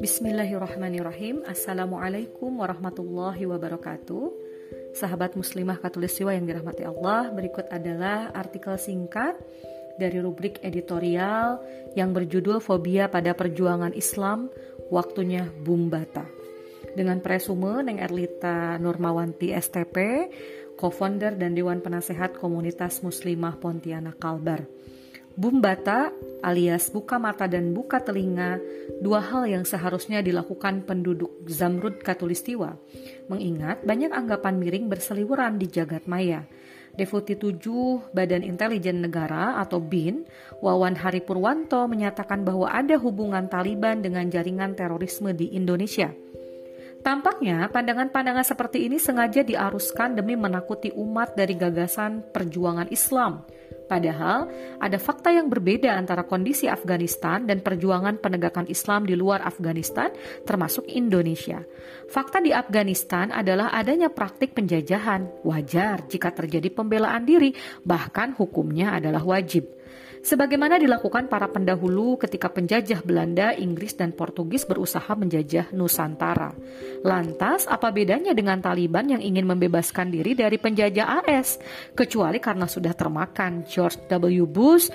[0.00, 1.44] Bismillahirrahmanirrahim.
[1.44, 4.32] Assalamualaikum warahmatullahi wabarakatuh.
[4.96, 9.36] Sahabat muslimah katulistiwa yang dirahmati Allah Berikut adalah artikel singkat
[10.00, 11.60] dari rubrik editorial
[11.92, 14.48] yang berjudul Fobia pada Perjuangan Islam
[14.88, 16.24] Waktunya Bumbata
[16.92, 20.28] dengan presume Neng Erlita Nurmawanti STP,
[20.76, 24.64] co-founder dan Dewan Penasehat Komunitas Muslimah Pontianak Kalbar.
[25.32, 26.12] Bumbata
[26.44, 28.60] alias buka mata dan buka telinga,
[29.00, 32.76] dua hal yang seharusnya dilakukan penduduk Zamrud Katulistiwa.
[33.32, 36.44] Mengingat banyak anggapan miring berseliweran di jagat maya.
[36.92, 40.28] Deputi 7 Badan Intelijen Negara atau BIN,
[40.60, 46.12] Wawan Hari Purwanto menyatakan bahwa ada hubungan Taliban dengan jaringan terorisme di Indonesia.
[47.02, 53.42] Tampaknya pandangan-pandangan seperti ini sengaja diaruskan demi menakuti umat dari gagasan perjuangan Islam.
[53.92, 54.48] Padahal
[54.80, 60.08] ada fakta yang berbeda antara kondisi Afghanistan dan perjuangan penegakan Islam di luar Afghanistan,
[60.48, 61.60] termasuk Indonesia.
[62.08, 65.44] Fakta di Afghanistan adalah adanya praktik penjajahan.
[65.44, 67.52] Wajar jika terjadi pembelaan diri,
[67.84, 69.81] bahkan hukumnya adalah wajib
[70.22, 76.54] sebagaimana dilakukan para pendahulu ketika penjajah Belanda, Inggris, dan Portugis berusaha menjajah Nusantara.
[77.02, 81.58] Lantas, apa bedanya dengan Taliban yang ingin membebaskan diri dari penjajah AS?
[81.98, 84.46] Kecuali karena sudah termakan George W.
[84.46, 84.86] Bush,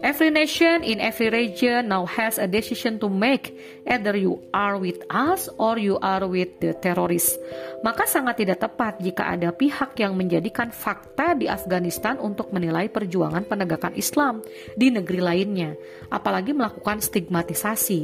[0.00, 3.52] every nation in every region now has a decision to make,
[3.84, 7.36] either you are with us or you are with the terrorists.
[7.84, 13.44] Maka sangat tidak tepat jika ada pihak yang menjadikan fakta di Afghanistan untuk menilai perjuangan
[13.44, 14.40] penegakan Islam
[14.74, 15.70] di negeri lainnya,
[16.10, 18.02] apalagi melakukan stigmatisasi.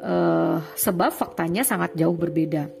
[0.00, 2.72] Uh, sebab faktanya sangat jauh berbeda.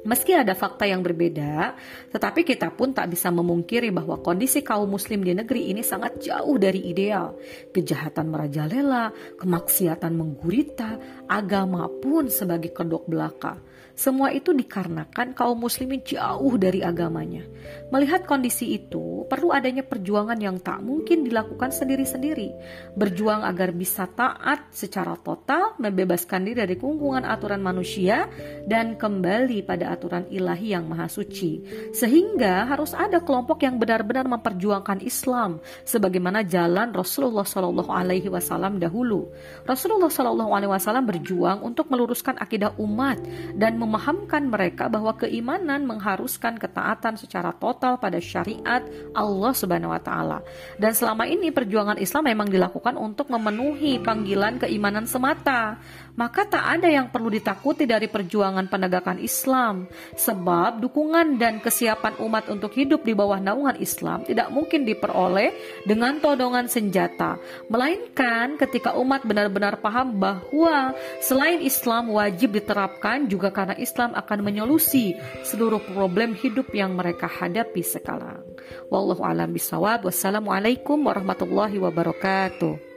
[0.00, 1.76] Meski ada fakta yang berbeda,
[2.08, 6.56] tetapi kita pun tak bisa memungkiri bahwa kondisi kaum muslim di negeri ini sangat jauh
[6.56, 7.36] dari ideal.
[7.68, 10.96] Kejahatan merajalela, kemaksiatan menggurita,
[11.28, 13.60] agama pun sebagai kedok belaka.
[13.92, 17.44] Semua itu dikarenakan kaum muslimin jauh dari agamanya.
[17.92, 18.99] Melihat kondisi itu,
[19.30, 22.50] perlu adanya perjuangan yang tak mungkin dilakukan sendiri-sendiri.
[22.98, 28.26] Berjuang agar bisa taat secara total, membebaskan diri dari kungkungan aturan manusia,
[28.66, 31.62] dan kembali pada aturan ilahi yang maha suci.
[31.94, 39.30] Sehingga harus ada kelompok yang benar-benar memperjuangkan Islam, sebagaimana jalan Rasulullah Shallallahu Alaihi Wasallam dahulu.
[39.62, 43.22] Rasulullah Shallallahu Alaihi Wasallam berjuang untuk meluruskan akidah umat
[43.54, 48.86] dan mem memahamkan mereka bahwa keimanan mengharuskan ketaatan secara total pada syariat
[49.20, 50.40] Allah Subhanahu wa taala.
[50.80, 55.76] Dan selama ini perjuangan Islam memang dilakukan untuk memenuhi panggilan keimanan semata.
[56.18, 59.88] Maka tak ada yang perlu ditakuti dari perjuangan penegakan Islam
[60.18, 65.54] sebab dukungan dan kesiapan umat untuk hidup di bawah naungan Islam tidak mungkin diperoleh
[65.88, 67.40] dengan todongan senjata,
[67.72, 70.92] melainkan ketika umat benar-benar paham bahwa
[71.22, 75.14] selain Islam wajib diterapkan juga karena Islam akan menyolusi
[75.46, 78.49] seluruh problem hidup yang mereka hadapi sekarang.
[78.90, 80.04] Wallahu a'lam bishawab.
[80.04, 82.89] Wassalamualaikum warahmatullahi wabarakatuh.